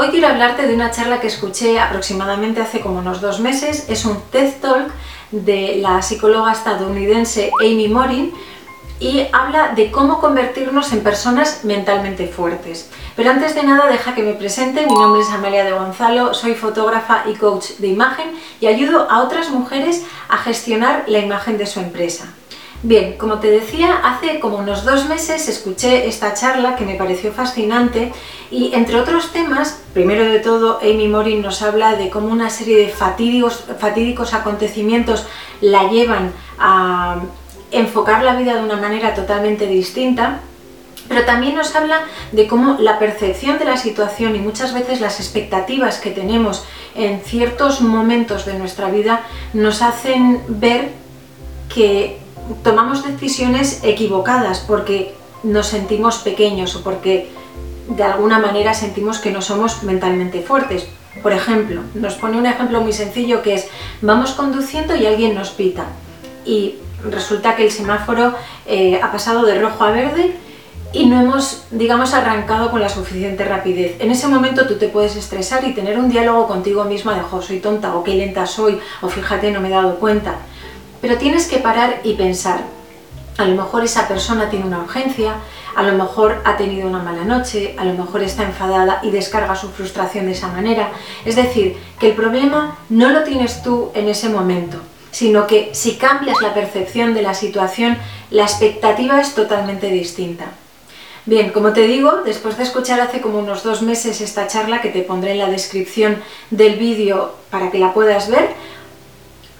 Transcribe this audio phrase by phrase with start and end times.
[0.00, 3.84] Hoy quiero hablarte de una charla que escuché aproximadamente hace como unos dos meses.
[3.90, 4.90] Es un TED Talk
[5.30, 8.32] de la psicóloga estadounidense Amy Morin
[8.98, 12.88] y habla de cómo convertirnos en personas mentalmente fuertes.
[13.14, 16.54] Pero antes de nada deja que me presente, mi nombre es Amalia de Gonzalo, soy
[16.54, 21.66] fotógrafa y coach de imagen y ayudo a otras mujeres a gestionar la imagen de
[21.66, 22.32] su empresa.
[22.82, 27.30] Bien, como te decía, hace como unos dos meses escuché esta charla que me pareció
[27.30, 28.10] fascinante
[28.50, 32.78] y entre otros temas, primero de todo, Amy Morin nos habla de cómo una serie
[32.78, 35.26] de fatídicos, fatídicos acontecimientos
[35.60, 37.20] la llevan a
[37.70, 40.40] enfocar la vida de una manera totalmente distinta
[41.10, 45.18] pero también nos habla de cómo la percepción de la situación y muchas veces las
[45.18, 50.92] expectativas que tenemos en ciertos momentos de nuestra vida nos hacen ver
[51.74, 52.19] que
[52.62, 57.30] tomamos decisiones equivocadas porque nos sentimos pequeños o porque
[57.88, 60.86] de alguna manera sentimos que no somos mentalmente fuertes.
[61.22, 63.68] Por ejemplo, nos pone un ejemplo muy sencillo que es
[64.00, 65.86] vamos conduciendo y alguien nos pita
[66.44, 68.34] y resulta que el semáforo
[68.66, 70.36] eh, ha pasado de rojo a verde
[70.92, 73.96] y no hemos, digamos, arrancado con la suficiente rapidez.
[74.00, 77.40] En ese momento tú te puedes estresar y tener un diálogo contigo misma de, jo,
[77.42, 80.36] soy tonta, o qué lenta soy, o fíjate, no me he dado cuenta.
[81.00, 82.60] Pero tienes que parar y pensar,
[83.38, 85.34] a lo mejor esa persona tiene una urgencia,
[85.74, 89.56] a lo mejor ha tenido una mala noche, a lo mejor está enfadada y descarga
[89.56, 90.90] su frustración de esa manera.
[91.24, 94.78] Es decir, que el problema no lo tienes tú en ese momento,
[95.10, 97.96] sino que si cambias la percepción de la situación,
[98.30, 100.46] la expectativa es totalmente distinta.
[101.26, 104.88] Bien, como te digo, después de escuchar hace como unos dos meses esta charla que
[104.88, 106.16] te pondré en la descripción
[106.50, 108.50] del vídeo para que la puedas ver,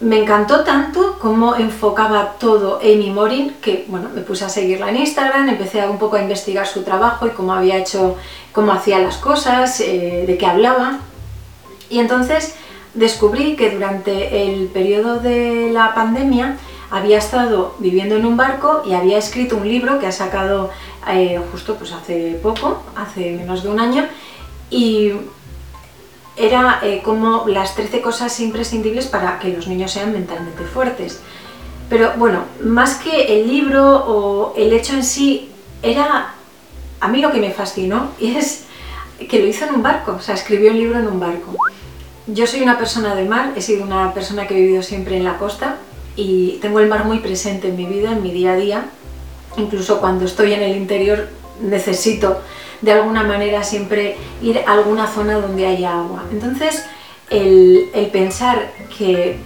[0.00, 4.96] me encantó tanto cómo enfocaba todo Amy Morin que bueno, me puse a seguirla en
[4.96, 8.16] Instagram, empecé un poco a investigar su trabajo y cómo había hecho,
[8.52, 11.00] cómo hacía las cosas, eh, de qué hablaba.
[11.90, 12.54] Y entonces
[12.94, 16.56] descubrí que durante el periodo de la pandemia
[16.90, 20.70] había estado viviendo en un barco y había escrito un libro que ha sacado
[21.08, 24.06] eh, justo pues hace poco, hace menos de un año,
[24.70, 25.12] y
[26.40, 31.20] era eh, como las 13 cosas imprescindibles para que los niños sean mentalmente fuertes.
[31.88, 35.50] Pero bueno, más que el libro o el hecho en sí,
[35.82, 36.34] era
[37.00, 38.64] a mí lo que me fascinó y es
[39.28, 41.56] que lo hizo en un barco, o sea, escribió el libro en un barco.
[42.26, 45.24] Yo soy una persona de mar, he sido una persona que he vivido siempre en
[45.24, 45.76] la costa
[46.16, 48.84] y tengo el mar muy presente en mi vida, en mi día a día.
[49.56, 51.28] Incluso cuando estoy en el interior
[51.60, 52.40] necesito
[52.82, 56.24] de alguna manera siempre ir a alguna zona donde haya agua.
[56.32, 56.84] Entonces,
[57.28, 59.38] el, pensar que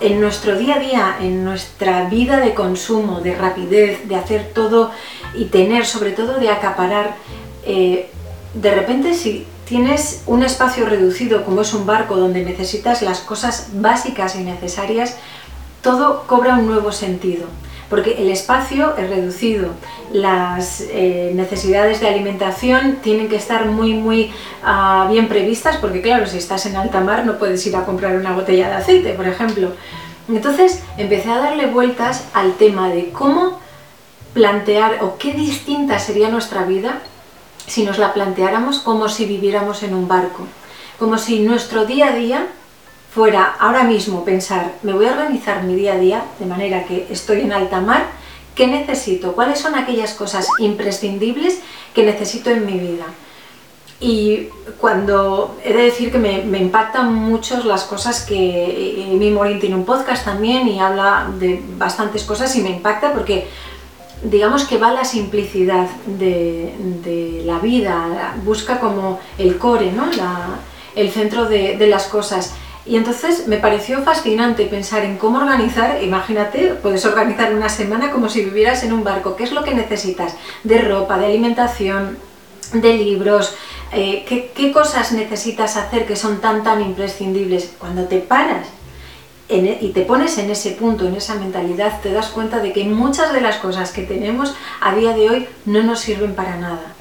[0.00, 4.90] en nuestro día a día, en nuestra vida de consumo, de rapidez, de hacer todo
[5.34, 7.16] y tener, sobre todo de acaparar,
[7.64, 8.10] eh,
[8.54, 13.70] de repente si tienes un espacio reducido como es un barco donde necesitas las cosas
[13.74, 15.16] básicas y necesarias,
[15.82, 17.46] todo cobra un nuevo sentido
[17.88, 19.70] porque el espacio es reducido,
[20.12, 24.32] las eh, necesidades de alimentación tienen que estar muy muy
[24.64, 28.16] ah, bien previstas, porque claro, si estás en alta mar no puedes ir a comprar
[28.16, 29.72] una botella de aceite, por ejemplo.
[30.28, 33.60] Entonces empecé a darle vueltas al tema de cómo
[34.34, 36.98] plantear o qué distinta sería nuestra vida
[37.66, 40.46] si nos la planteáramos como si viviéramos en un barco,
[40.98, 42.46] como si nuestro día a día
[43.16, 47.06] fuera ahora mismo pensar, me voy a organizar mi día a día de manera que
[47.08, 48.08] estoy en alta mar,
[48.54, 49.32] ¿qué necesito?
[49.32, 51.60] ¿Cuáles son aquellas cosas imprescindibles
[51.94, 53.06] que necesito en mi vida?
[54.00, 59.76] Y cuando he de decir que me, impactan mucho las cosas que mi Morin tiene
[59.76, 63.48] un podcast también y habla de bastantes cosas y me impacta porque
[64.24, 70.04] digamos que va la simplicidad de, la vida, busca como el core, ¿no?
[70.94, 72.52] el centro de las cosas.
[72.86, 78.28] Y entonces me pareció fascinante pensar en cómo organizar, imagínate, puedes organizar una semana como
[78.28, 82.16] si vivieras en un barco, qué es lo que necesitas de ropa, de alimentación,
[82.72, 83.56] de libros,
[83.92, 87.72] eh, ¿qué, qué, cosas necesitas hacer que son tan tan imprescindibles.
[87.78, 88.68] Cuando te paras
[89.48, 92.84] e, y te pones en ese punto, en esa mentalidad, te das cuenta de que
[92.84, 96.94] muchas de las cosas que tenemos a día de hoy no nos sirven para nada.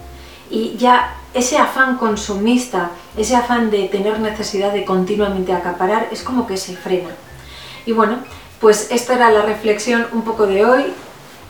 [0.49, 6.47] Y ya ese afán consumista, ese afán de tener necesidad de continuamente acaparar, es como
[6.47, 7.09] que se frena.
[7.85, 8.19] Y bueno,
[8.61, 10.85] pues esta era la reflexión un poco de hoy.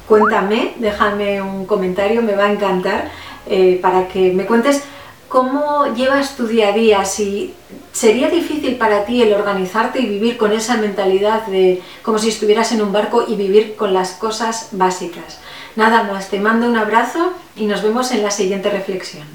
[0.08, 3.12] Cuéntame, déjame un comentario, me va a encantar
[3.46, 4.84] eh, para que me cuentes
[5.28, 7.54] cómo llevas tu día a día, si
[7.92, 12.72] sería difícil para ti el organizarte y vivir con esa mentalidad de como si estuvieras
[12.72, 15.40] en un barco y vivir con las cosas básicas.
[15.76, 19.35] Nada más, te mando un abrazo y nos vemos en la siguiente reflexión.